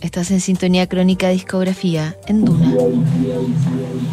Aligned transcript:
Estás 0.00 0.30
en 0.30 0.40
sintonía 0.40 0.86
crónica 0.86 1.30
discografía 1.30 2.16
en 2.26 2.44
Duna. 2.44 2.74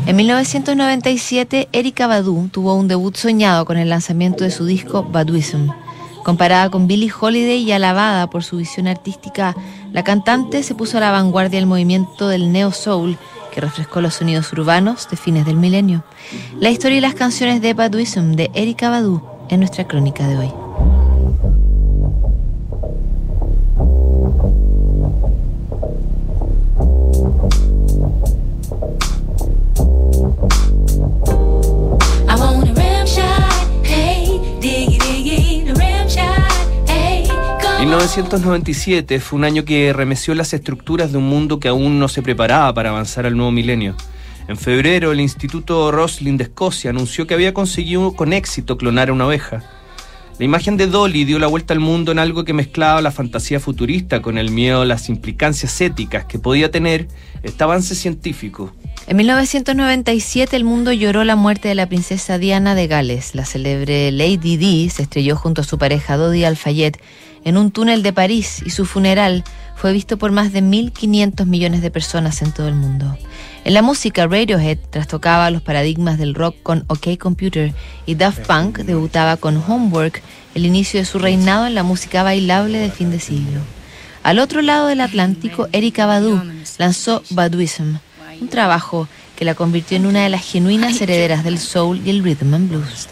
En 0.06 0.16
1997, 0.16 1.68
Erika 1.72 2.08
Badu 2.08 2.48
tuvo 2.52 2.76
un 2.76 2.88
debut 2.88 3.16
soñado 3.16 3.66
con 3.66 3.78
el 3.78 3.90
lanzamiento 3.90 4.44
de 4.44 4.52
su 4.52 4.66
disco 4.66 5.04
Baduism. 5.04 5.70
Comparada 6.24 6.70
con 6.70 6.88
Billie 6.88 7.12
Holiday 7.20 7.64
y 7.64 7.72
alabada 7.74 8.30
por 8.30 8.44
su 8.44 8.58
visión 8.58 8.88
artística, 8.88 9.56
la 9.92 10.04
cantante 10.04 10.64
se 10.64 10.74
puso 10.74 10.98
a 10.98 11.02
la 11.02 11.12
vanguardia 11.12 11.60
del 11.60 11.68
movimiento 11.68 12.30
del 12.30 12.52
neo 12.52 12.72
soul 12.72 13.18
que 13.54 13.62
refrescó 13.62 14.00
los 14.02 14.16
sonidos 14.16 14.52
urbanos 14.54 15.10
de 15.10 15.18
fines 15.18 15.46
del 15.46 15.58
milenio. 15.58 16.04
La 16.60 16.70
historia 16.72 16.98
y 16.98 17.02
las 17.02 17.14
canciones 17.14 17.62
de 17.62 17.74
Baduism 17.74 18.32
de 18.34 18.50
Erika 18.54 18.90
Badu 18.90 19.22
en 19.50 19.60
nuestra 19.60 19.86
crónica 19.86 20.28
de 20.28 20.38
hoy. 20.38 20.54
1997 38.04 39.22
fue 39.22 39.40
un 39.40 39.46
año 39.46 39.64
que 39.64 39.94
remeció 39.94 40.36
las 40.36 40.54
estructuras 40.54 41.14
de 41.14 41.20
un 41.20 41.24
mundo 41.24 41.62
que 41.62 41.70
aún 41.70 42.00
no 42.00 42.10
se 42.10 42.22
preparaba 42.22 42.74
para 42.74 42.90
avanzar 42.90 43.26
al 43.26 43.38
nuevo 43.38 43.54
milenio. 43.54 43.96
En 44.50 44.58
febrero, 44.58 45.14
el 45.14 45.22
Instituto 45.22 45.90
Roslin 45.90 46.36
de 46.36 46.44
Escocia 46.44 46.90
anunció 46.90 47.26
que 47.26 47.34
había 47.34 47.54
conseguido 47.54 48.12
con 48.12 48.34
éxito 48.34 48.78
clonar 48.78 49.08
a 49.08 49.14
una 49.14 49.28
oveja. 49.28 49.64
La 50.38 50.44
imagen 50.44 50.76
de 50.76 50.88
Dolly 50.88 51.24
dio 51.24 51.40
la 51.40 51.48
vuelta 51.48 51.74
al 51.74 51.80
mundo 51.80 52.12
en 52.12 52.20
algo 52.20 52.44
que 52.44 52.52
mezclaba 52.52 53.02
la 53.02 53.12
fantasía 53.12 53.62
futurista 53.62 54.22
con 54.22 54.38
el 54.38 54.52
miedo 54.52 54.82
a 54.82 54.86
las 54.86 55.08
implicancias 55.08 55.80
éticas 55.80 56.26
que 56.26 56.40
podía 56.40 56.70
tener 56.70 57.08
este 57.42 57.64
avance 57.64 57.96
científico. 57.96 58.74
En 59.08 59.16
1997 59.16 60.58
el 60.58 60.66
mundo 60.66 60.92
lloró 60.92 61.24
la 61.24 61.38
muerte 61.38 61.70
de 61.70 61.76
la 61.76 61.88
princesa 61.88 62.38
Diana 62.38 62.76
de 62.76 62.88
Gales. 62.88 63.34
La 63.34 63.46
célebre 63.46 64.12
Lady 64.12 64.58
Di 64.58 64.90
se 64.90 65.04
estrelló 65.04 65.38
junto 65.38 65.62
a 65.62 65.64
su 65.64 65.78
pareja 65.78 66.18
Dodi 66.18 66.44
Al-Fayed 66.44 66.96
en 67.44 67.58
un 67.58 67.72
túnel 67.72 68.04
de 68.04 68.14
París 68.14 68.62
y 68.66 68.70
su 68.70 68.86
funeral 68.86 69.44
fue 69.76 69.92
visto 69.94 70.18
por 70.18 70.32
más 70.32 70.54
de 70.54 70.62
1.500 70.62 71.46
millones 71.46 71.82
de 71.82 71.92
personas 71.92 72.42
en 72.42 72.52
todo 72.52 72.68
el 72.68 72.76
mundo. 72.76 73.18
En 73.66 73.74
la 73.74 73.82
música, 73.82 74.28
Radiohead 74.28 74.78
trastocaba 74.90 75.50
los 75.50 75.62
paradigmas 75.62 76.18
del 76.18 76.36
rock 76.36 76.56
con 76.64 76.84
OK 76.88 77.18
Computer 77.18 77.74
y 78.06 78.16
Daft 78.16 78.46
Punk 78.46 78.80
debutaba 78.80 79.38
con 79.38 79.58
Homework, 79.58 80.22
el 80.56 80.66
inicio 80.66 81.00
de 81.00 81.06
su 81.06 81.20
reinado 81.20 81.66
en 81.66 81.76
la 81.76 81.84
música 81.84 82.24
bailable 82.24 82.78
de 82.78 82.92
fin 82.92 83.12
de 83.12 83.20
siglo. 83.20 83.62
Al 84.24 84.40
otro 84.40 84.62
lado 84.62 84.88
del 84.88 85.02
Atlántico, 85.02 85.68
Erika 85.72 86.06
Badu 86.06 86.42
lanzó 86.78 87.24
Baduism, 87.30 87.98
un 88.40 88.48
trabajo 88.48 89.08
que 89.36 89.46
la 89.46 89.56
convirtió 89.56 89.98
en 89.98 90.06
una 90.06 90.24
de 90.24 90.30
las 90.30 90.46
genuinas 90.46 91.02
herederas 91.02 91.44
del 91.44 91.60
soul 91.60 92.02
y 92.06 92.10
el 92.10 92.24
rhythm 92.24 92.54
and 92.54 92.70
blues. 92.70 93.08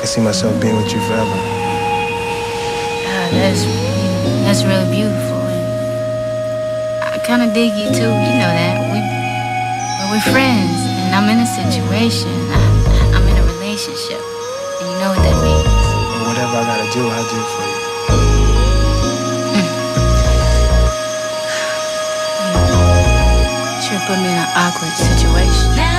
I 0.00 0.04
see 0.04 0.20
myself 0.20 0.54
being 0.60 0.76
with 0.76 0.92
you 0.92 1.00
forever. 1.10 1.38
Uh, 3.02 3.28
that's 3.34 3.66
that's 4.46 4.62
really 4.62 4.86
beautiful. 4.94 5.42
And 5.42 7.14
I 7.14 7.18
kind 7.26 7.42
of 7.42 7.52
dig 7.52 7.74
you 7.74 7.90
too. 7.90 8.06
You 8.06 8.34
know 8.38 8.52
that 8.54 8.78
we 8.94 8.98
we're 10.14 10.22
friends, 10.30 10.78
and 11.02 11.14
I'm 11.18 11.28
in 11.28 11.42
a 11.42 11.50
situation. 11.50 12.30
I, 12.30 13.12
I'm 13.18 13.26
in 13.26 13.36
a 13.36 13.44
relationship, 13.58 14.22
and 14.78 14.86
you 14.86 14.96
know 15.02 15.10
what 15.10 15.22
that 15.26 15.36
means. 15.42 15.66
Well, 15.66 16.30
whatever 16.30 16.56
I 16.56 16.64
gotta 16.64 16.88
do, 16.94 17.02
I'll 17.10 17.28
do 17.28 17.40
for 17.52 17.64
you. 17.66 17.78
Sure 23.82 24.00
put 24.06 24.18
me 24.22 24.30
in 24.30 24.38
an 24.38 24.48
awkward 24.54 24.94
situation. 24.94 25.97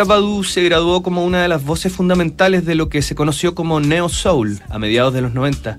Shabadoo 0.00 0.42
se 0.44 0.62
graduó 0.62 1.02
como 1.02 1.26
una 1.26 1.42
de 1.42 1.48
las 1.48 1.62
voces 1.62 1.92
fundamentales 1.92 2.64
de 2.64 2.74
lo 2.74 2.88
que 2.88 3.02
se 3.02 3.14
conoció 3.14 3.54
como 3.54 3.80
Neo 3.80 4.08
Soul 4.08 4.58
a 4.70 4.78
mediados 4.78 5.12
de 5.12 5.20
los 5.20 5.34
90. 5.34 5.78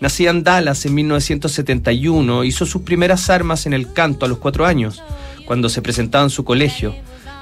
Nacida 0.00 0.30
en 0.30 0.44
Dallas 0.44 0.86
en 0.86 0.94
1971, 0.94 2.44
hizo 2.44 2.64
sus 2.64 2.82
primeras 2.82 3.28
armas 3.28 3.66
en 3.66 3.72
el 3.72 3.92
canto 3.92 4.24
a 4.24 4.28
los 4.28 4.38
cuatro 4.38 4.66
años, 4.66 5.02
cuando 5.46 5.68
se 5.68 5.82
presentaba 5.82 6.22
en 6.22 6.30
su 6.30 6.44
colegio. 6.44 6.94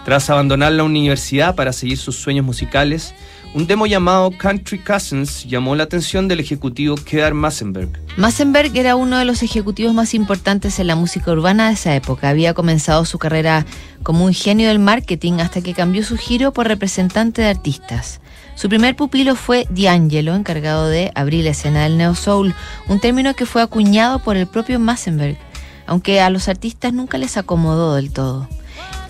Tras 0.07 0.31
abandonar 0.31 0.73
la 0.73 0.85
universidad 0.85 1.57
para 1.57 1.75
seguir 1.75 1.99
sus 1.99 2.17
sueños 2.17 2.47
musicales, 2.47 3.15
un 3.55 3.69
demo 3.69 3.87
llamado 3.87 4.33
Country 4.37 4.81
Cousins 4.81 5.45
llamó 5.45 5.77
la 5.77 5.85
atención 5.85 6.27
del 6.27 6.41
ejecutivo 6.41 6.97
Kedar 6.97 7.35
Massenberg. 7.35 7.89
Massenberg 8.17 8.77
era 8.77 8.97
uno 8.97 9.17
de 9.17 9.25
los 9.25 9.45
ejecutivos 9.45 9.95
más 9.95 10.13
importantes 10.15 10.81
en 10.81 10.89
la 10.89 10.97
música 10.97 11.31
urbana 11.31 11.69
de 11.69 11.75
esa 11.75 11.95
época. 11.95 12.31
Había 12.31 12.53
comenzado 12.53 13.05
su 13.05 13.17
carrera 13.21 13.65
como 14.03 14.25
un 14.25 14.35
genio 14.35 14.67
del 14.67 14.81
marketing 14.81 15.35
hasta 15.35 15.61
que 15.61 15.73
cambió 15.73 16.03
su 16.03 16.17
giro 16.17 16.53
por 16.53 16.67
representante 16.67 17.43
de 17.43 17.49
artistas. 17.49 18.21
Su 18.57 18.69
primer 18.69 18.97
pupilo 18.97 19.37
fue 19.37 19.69
D'Angelo, 19.71 20.35
encargado 20.35 20.89
de 20.89 21.13
abrir 21.15 21.45
la 21.45 21.51
escena 21.51 21.85
del 21.85 21.97
neo 21.97 22.17
soul, 22.17 22.57
un 22.89 22.99
término 22.99 23.35
que 23.35 23.47
fue 23.47 23.63
acuñado 23.63 24.19
por 24.19 24.37
el 24.37 24.49
propio 24.49 24.81
Massenberg, 24.81 25.39
aunque 25.87 26.21
a 26.21 26.29
los 26.29 26.49
artistas 26.49 26.93
nunca 26.93 27.19
les 27.19 27.37
acomodó 27.37 27.95
del 27.95 28.13
todo. 28.13 28.49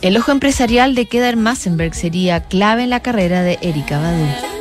El 0.05 0.19
ojo 0.19 0.33
empresarial 0.33 0.95
de 0.95 1.07
Kedar 1.07 1.37
Massenberg 1.37 1.95
sería 1.95 2.41
clave 2.41 2.83
en 2.83 2.91
la 2.91 3.01
carrera 3.01 3.41
de 3.41 3.59
Erika 3.63 3.99
Badu. 3.99 4.54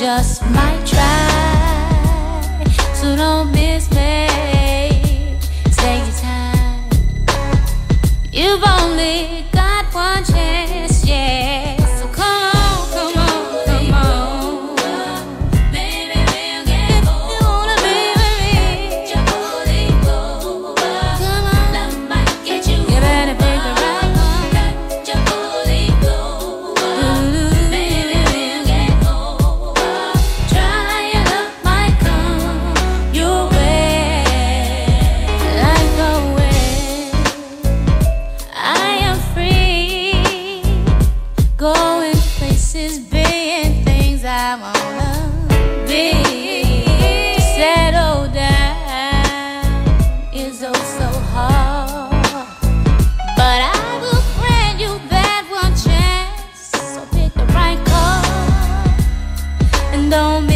just 0.00 0.40
might 0.52 0.82
try. 0.86 2.64
So 2.94 3.14
don't 3.14 3.52
miss 3.52 3.90
me. 3.90 5.36
Take 5.76 6.06
your 6.06 6.16
time. 6.22 6.88
You've 8.32 8.64
only 8.64 9.39
don't 60.10 60.49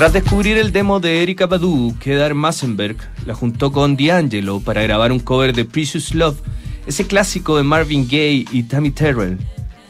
Tras 0.00 0.14
descubrir 0.14 0.56
el 0.56 0.72
demo 0.72 0.98
de 0.98 1.22
Erika 1.22 1.44
Badu, 1.44 1.94
Kedar 2.00 2.32
Massenberg 2.32 2.96
la 3.26 3.34
juntó 3.34 3.70
con 3.70 3.98
D'Angelo 3.98 4.58
para 4.60 4.80
grabar 4.80 5.12
un 5.12 5.20
cover 5.20 5.54
de 5.54 5.66
Precious 5.66 6.14
Love, 6.14 6.40
ese 6.86 7.06
clásico 7.06 7.58
de 7.58 7.64
Marvin 7.64 8.04
Gaye 8.06 8.46
y 8.50 8.62
Tammy 8.62 8.92
Terrell. 8.92 9.36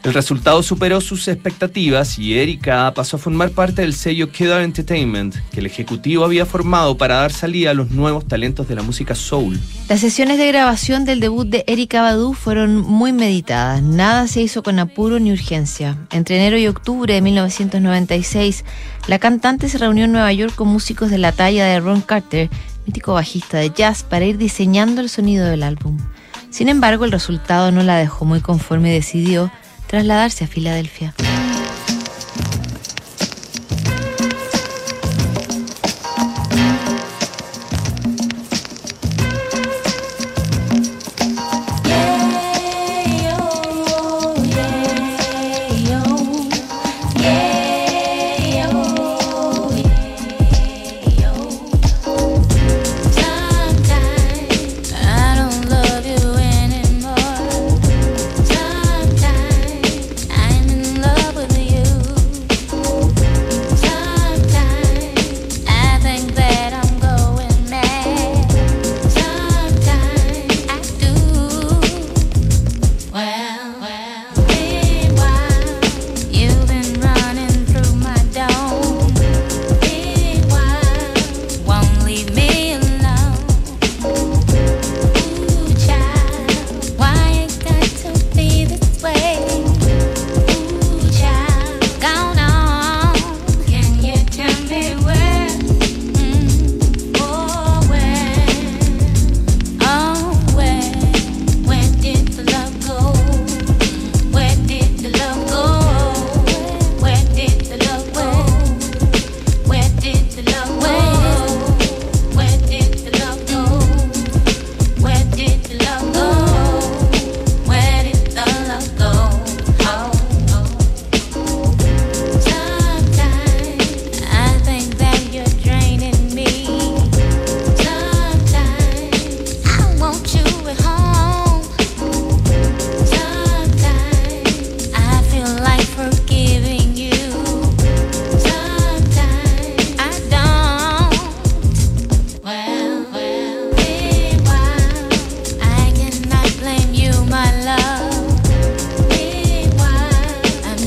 El 0.03 0.15
resultado 0.15 0.63
superó 0.63 0.99
sus 0.99 1.27
expectativas 1.27 2.17
y 2.17 2.39
Erika 2.39 2.91
pasó 2.95 3.17
a 3.17 3.19
formar 3.19 3.51
parte 3.51 3.83
del 3.83 3.93
sello 3.93 4.31
Kedar 4.31 4.63
Entertainment, 4.63 5.35
que 5.51 5.59
el 5.59 5.67
ejecutivo 5.67 6.25
había 6.25 6.47
formado 6.47 6.97
para 6.97 7.17
dar 7.17 7.31
salida 7.31 7.69
a 7.69 7.73
los 7.75 7.91
nuevos 7.91 8.27
talentos 8.27 8.67
de 8.67 8.73
la 8.73 8.81
música 8.81 9.13
soul. 9.13 9.59
Las 9.89 9.99
sesiones 9.99 10.39
de 10.39 10.47
grabación 10.47 11.05
del 11.05 11.19
debut 11.19 11.47
de 11.47 11.63
Erika 11.67 12.01
Badu 12.01 12.33
fueron 12.33 12.77
muy 12.77 13.13
meditadas. 13.13 13.83
Nada 13.83 14.27
se 14.27 14.41
hizo 14.41 14.63
con 14.63 14.79
apuro 14.79 15.19
ni 15.19 15.31
urgencia. 15.31 15.95
Entre 16.09 16.35
enero 16.35 16.57
y 16.57 16.65
octubre 16.65 17.13
de 17.13 17.21
1996, 17.21 18.65
la 19.05 19.19
cantante 19.19 19.69
se 19.69 19.77
reunió 19.77 20.05
en 20.05 20.13
Nueva 20.13 20.33
York 20.33 20.55
con 20.55 20.67
músicos 20.67 21.11
de 21.11 21.19
la 21.19 21.31
talla 21.31 21.65
de 21.65 21.79
Ron 21.79 22.01
Carter, 22.01 22.49
mítico 22.87 23.13
bajista 23.13 23.59
de 23.59 23.69
jazz, 23.69 24.01
para 24.01 24.25
ir 24.25 24.39
diseñando 24.39 24.99
el 24.99 25.09
sonido 25.09 25.45
del 25.45 25.61
álbum. 25.61 25.99
Sin 26.49 26.69
embargo, 26.69 27.05
el 27.05 27.11
resultado 27.11 27.71
no 27.71 27.83
la 27.83 27.97
dejó 27.97 28.25
muy 28.25 28.41
conforme 28.41 28.89
y 28.89 28.93
decidió 28.93 29.51
trasladarse 29.91 30.45
a 30.45 30.47
Filadelfia. 30.47 31.13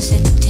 Cause 0.05 0.44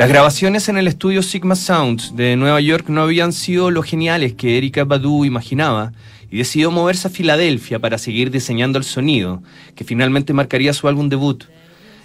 Las 0.00 0.08
grabaciones 0.08 0.70
en 0.70 0.78
el 0.78 0.86
estudio 0.86 1.22
Sigma 1.22 1.54
Sound 1.54 2.14
de 2.14 2.34
Nueva 2.34 2.58
York 2.62 2.88
no 2.88 3.02
habían 3.02 3.34
sido 3.34 3.70
lo 3.70 3.82
geniales 3.82 4.32
que 4.32 4.56
Erika 4.56 4.84
Badu 4.84 5.26
imaginaba 5.26 5.92
y 6.30 6.38
decidió 6.38 6.70
moverse 6.70 7.08
a 7.08 7.10
Filadelfia 7.10 7.78
para 7.80 7.98
seguir 7.98 8.30
diseñando 8.30 8.78
el 8.78 8.84
sonido, 8.84 9.42
que 9.74 9.84
finalmente 9.84 10.32
marcaría 10.32 10.72
su 10.72 10.88
álbum 10.88 11.10
debut. 11.10 11.44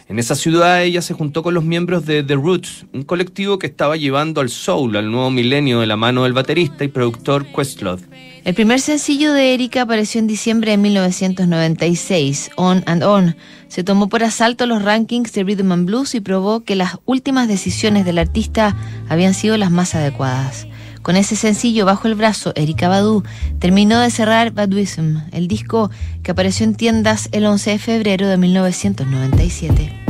En 0.10 0.20
esa 0.20 0.36
ciudad 0.36 0.84
ella 0.84 1.02
se 1.02 1.14
juntó 1.14 1.42
con 1.42 1.54
los 1.54 1.64
miembros 1.64 2.06
de 2.06 2.22
The 2.22 2.36
Roots, 2.36 2.86
un 2.92 3.04
colectivo 3.04 3.60
que 3.60 3.68
estaba 3.68 3.96
llevando 3.96 4.42
al 4.42 4.50
soul 4.50 4.98
al 4.98 5.10
nuevo 5.10 5.32
milenio 5.32 5.80
de 5.80 5.88
la 5.88 5.96
mano 5.96 6.26
del 6.26 6.34
baterista 6.34 6.84
y 6.84 6.90
productor 6.90 7.46
Questlove. 7.46 8.04
El 8.44 8.54
primer 8.56 8.82
sencillo 8.82 9.32
de 9.32 9.54
Erika 9.54 9.84
apareció 9.84 10.20
en 10.20 10.28
diciembre 10.28 10.72
de 10.72 10.78
1996, 10.78 12.52
On 12.58 12.84
and 12.88 13.04
On, 13.04 13.38
se 13.68 13.84
tomó 13.84 14.10
por 14.10 14.24
asalto 14.24 14.66
los 14.66 14.84
rankings 14.84 15.34
de 15.34 15.44
Rhythm 15.44 15.72
and 15.72 15.86
Blues 15.86 16.16
y 16.16 16.22
probó 16.22 16.62
que 16.62 16.76
las 16.76 16.98
últimas 17.06 17.48
decisiones 17.48 18.06
del 18.06 18.18
artista 18.18 18.76
habían 19.10 19.34
sido 19.34 19.58
las 19.58 19.72
más 19.72 19.96
adecuadas. 19.96 20.68
Con 21.02 21.18
ese 21.18 21.36
sencillo 21.36 21.86
bajo 21.86 22.08
el 22.08 22.16
brazo, 22.16 22.52
Erika 22.56 22.88
Badu 22.88 23.24
terminó 23.60 24.00
de 24.00 24.10
cerrar 24.10 24.52
Baduism, 24.52 25.18
el 25.32 25.48
disco 25.48 25.92
que 26.24 26.32
apareció 26.32 26.66
en 26.66 26.76
tiendas 26.76 27.30
el 27.32 27.46
11 27.46 27.72
de 27.72 27.80
febrero 27.80 28.28
de 28.28 28.38
1997. 28.38 30.05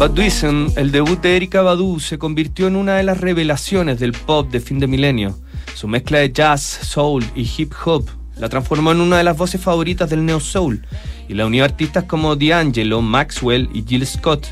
Bad 0.00 0.18
el 0.76 0.92
debut 0.92 1.20
de 1.20 1.36
Erika 1.36 1.60
Badu, 1.60 2.00
se 2.00 2.16
convirtió 2.16 2.66
en 2.66 2.76
una 2.76 2.96
de 2.96 3.02
las 3.02 3.20
revelaciones 3.20 4.00
del 4.00 4.12
pop 4.12 4.50
de 4.50 4.58
fin 4.58 4.78
de 4.78 4.86
milenio. 4.86 5.36
Su 5.74 5.88
mezcla 5.88 6.20
de 6.20 6.32
jazz, 6.32 6.62
soul 6.62 7.22
y 7.34 7.42
hip 7.42 7.74
hop 7.84 8.08
la 8.38 8.48
transformó 8.48 8.92
en 8.92 9.02
una 9.02 9.18
de 9.18 9.24
las 9.24 9.36
voces 9.36 9.60
favoritas 9.60 10.08
del 10.08 10.24
neo 10.24 10.40
soul 10.40 10.86
y 11.28 11.34
la 11.34 11.44
unió 11.44 11.64
a 11.64 11.66
artistas 11.66 12.04
como 12.04 12.34
D'Angelo, 12.34 13.02
Maxwell 13.02 13.68
y 13.74 13.84
Jill 13.86 14.06
Scott. 14.06 14.46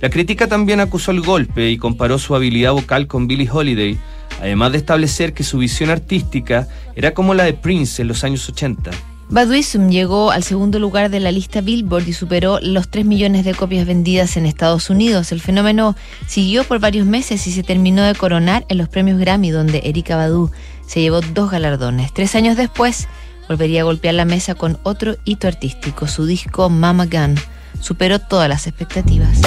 La 0.00 0.08
crítica 0.08 0.46
también 0.46 0.80
acusó 0.80 1.10
el 1.10 1.20
golpe 1.20 1.68
y 1.68 1.76
comparó 1.76 2.18
su 2.18 2.34
habilidad 2.34 2.72
vocal 2.72 3.06
con 3.06 3.26
Billie 3.26 3.50
Holiday, 3.52 3.98
además 4.40 4.72
de 4.72 4.78
establecer 4.78 5.34
que 5.34 5.44
su 5.44 5.58
visión 5.58 5.90
artística 5.90 6.68
era 6.96 7.12
como 7.12 7.34
la 7.34 7.44
de 7.44 7.52
Prince 7.52 8.00
en 8.00 8.08
los 8.08 8.24
años 8.24 8.48
80. 8.48 8.92
Baduism 9.30 9.90
llegó 9.90 10.32
al 10.32 10.42
segundo 10.42 10.80
lugar 10.80 11.08
de 11.08 11.20
la 11.20 11.30
lista 11.30 11.60
Billboard 11.60 12.08
y 12.08 12.12
superó 12.12 12.58
los 12.60 12.88
3 12.88 13.06
millones 13.06 13.44
de 13.44 13.54
copias 13.54 13.86
vendidas 13.86 14.36
en 14.36 14.44
Estados 14.44 14.90
Unidos. 14.90 15.30
El 15.30 15.40
fenómeno 15.40 15.94
siguió 16.26 16.64
por 16.64 16.80
varios 16.80 17.06
meses 17.06 17.46
y 17.46 17.52
se 17.52 17.62
terminó 17.62 18.02
de 18.02 18.16
coronar 18.16 18.66
en 18.68 18.78
los 18.78 18.88
premios 18.88 19.20
Grammy, 19.20 19.50
donde 19.50 19.82
Erika 19.84 20.16
Badu 20.16 20.50
se 20.84 21.00
llevó 21.00 21.20
dos 21.20 21.48
galardones. 21.48 22.12
Tres 22.12 22.34
años 22.34 22.56
después, 22.56 23.06
volvería 23.48 23.82
a 23.82 23.84
golpear 23.84 24.14
la 24.14 24.24
mesa 24.24 24.56
con 24.56 24.80
otro 24.82 25.14
hito 25.24 25.46
artístico. 25.46 26.08
Su 26.08 26.26
disco 26.26 26.68
Mama 26.68 27.06
Gun 27.06 27.36
superó 27.80 28.18
todas 28.18 28.48
las 28.48 28.66
expectativas. 28.66 29.40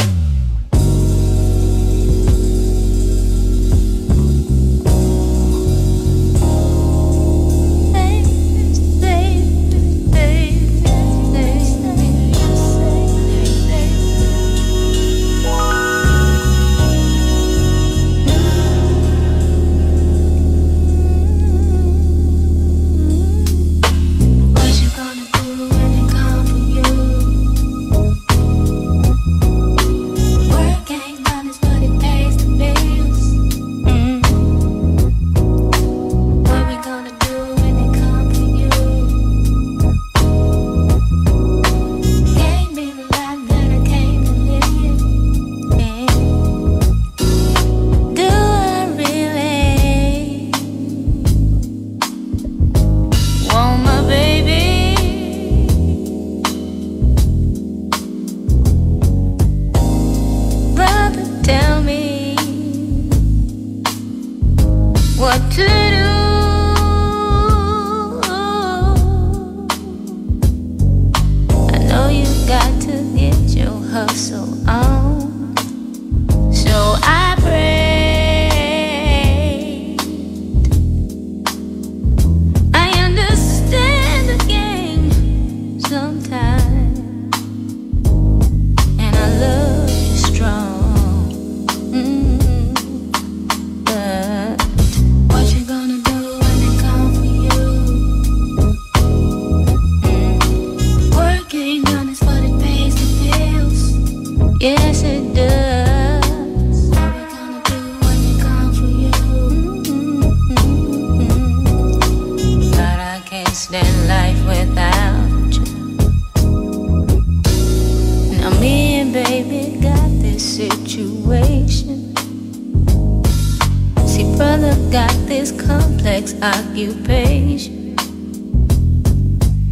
Complex 126.13 126.35
occupation. 126.43 127.95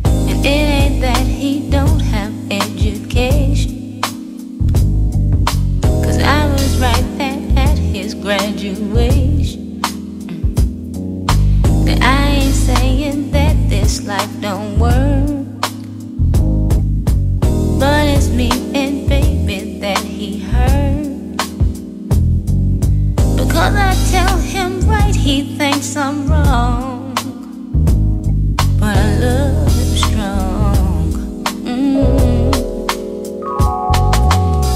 And 0.06 0.45
it 0.45 0.49
ain't 0.49 1.01
that 1.01 1.27
he 1.27 1.69
don't 1.69 1.99
have 1.99 2.34
education. 2.49 4.01
Cause 5.84 6.17
I 6.17 6.47
was 6.51 6.80
right 6.80 7.06
there 7.17 7.39
at 7.58 7.77
his 7.77 8.15
graduation. 8.15 9.82
Mm. 9.82 11.25
But 11.86 12.01
I 12.01 12.27
ain't 12.30 12.56
saying 12.56 13.32
that 13.32 13.56
this 13.69 14.08
life 14.08 14.41
don't 14.41 14.80
work. 14.80 15.30
I'm 25.97 26.25
wrong. 26.25 27.13
But 28.80 28.95
I 28.95 29.19
love 29.19 29.67
him 29.75 29.95
strong. 29.97 31.12
Mm. 31.65 32.54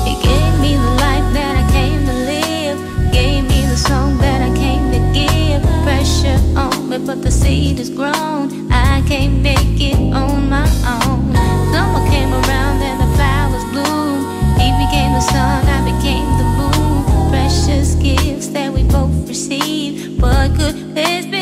He 0.06 0.14
gave 0.22 0.60
me 0.60 0.76
the 0.76 0.92
life 1.06 1.28
that 1.34 1.56
I 1.56 1.72
came 1.72 2.06
to 2.06 2.14
live. 2.14 2.78
Gave 3.14 3.44
me 3.44 3.66
the 3.66 3.78
song 3.78 4.18
that 4.18 4.42
I 4.42 4.54
came 4.58 4.92
to 4.92 5.00
give. 5.14 5.64
Pressure 5.84 6.40
on 6.58 6.90
me, 6.90 6.98
but 6.98 7.22
the 7.22 7.32
seed 7.32 7.80
is 7.80 7.90
grown. 7.90 8.70
I 8.70 9.02
can't 9.08 9.42
make 9.42 9.80
it 9.80 9.96
on 10.14 10.50
my 10.50 10.68
own. 10.84 11.34
Summer 11.72 12.04
came 12.10 12.34
around 12.34 12.82
and 12.82 13.00
the 13.00 13.10
flowers 13.16 13.64
bloomed. 13.72 14.26
He 14.60 14.68
became 14.84 15.14
the 15.14 15.22
sun, 15.22 15.66
I 15.66 15.80
became 15.92 16.28
the 16.38 16.48
moon. 16.60 17.30
Precious 17.30 17.96
gifts 17.96 18.48
that 18.50 18.74
we 18.74 18.84
both 18.84 19.30
received. 19.30 19.85
It's 20.98 21.35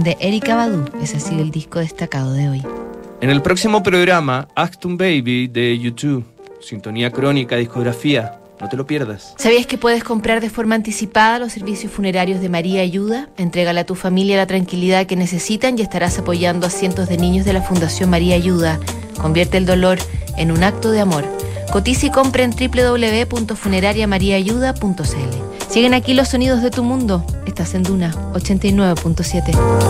De 0.00 0.16
Erika 0.20 0.56
Badu. 0.56 0.86
Ese 1.02 1.18
ha 1.18 1.20
sido 1.20 1.42
el 1.42 1.50
disco 1.50 1.78
destacado 1.78 2.32
de 2.32 2.48
hoy. 2.48 2.62
En 3.20 3.28
el 3.28 3.42
próximo 3.42 3.82
programa, 3.82 4.48
Acton 4.56 4.96
Baby 4.96 5.48
de 5.48 5.78
YouTube, 5.78 6.24
Sintonía 6.60 7.10
Crónica, 7.10 7.56
Discografía. 7.56 8.38
No 8.58 8.70
te 8.70 8.76
lo 8.76 8.86
pierdas. 8.86 9.34
¿Sabías 9.36 9.66
que 9.66 9.76
puedes 9.76 10.02
comprar 10.02 10.40
de 10.40 10.48
forma 10.48 10.76
anticipada 10.76 11.38
los 11.38 11.52
servicios 11.52 11.92
funerarios 11.92 12.40
de 12.40 12.48
María 12.48 12.80
Ayuda? 12.80 13.28
Entrégale 13.36 13.80
a 13.80 13.86
tu 13.86 13.94
familia 13.94 14.38
la 14.38 14.46
tranquilidad 14.46 15.04
que 15.06 15.16
necesitan 15.16 15.78
y 15.78 15.82
estarás 15.82 16.18
apoyando 16.18 16.66
a 16.66 16.70
cientos 16.70 17.06
de 17.08 17.18
niños 17.18 17.44
de 17.44 17.52
la 17.52 17.60
Fundación 17.60 18.08
María 18.08 18.34
Ayuda. 18.34 18.80
Convierte 19.20 19.58
el 19.58 19.66
dolor 19.66 19.98
en 20.38 20.52
un 20.52 20.64
acto 20.64 20.90
de 20.90 21.00
amor. 21.00 21.24
Cotiza 21.70 22.06
y 22.06 22.10
compra 22.10 22.44
en 22.44 22.52
www.funerariamariaayuda.cl. 22.52 25.52
Siguen 25.68 25.94
aquí 25.94 26.12
los 26.12 26.28
sonidos 26.28 26.62
de 26.62 26.70
tu 26.70 26.84
mundo. 26.84 27.24
Estás 27.46 27.74
en 27.74 27.82
Duna 27.82 28.12
89.7. 28.34 29.80